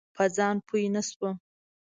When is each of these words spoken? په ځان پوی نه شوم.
په 0.15 0.23
ځان 0.35 0.55
پوی 0.67 0.83
نه 0.95 1.01
شوم. 1.09 1.35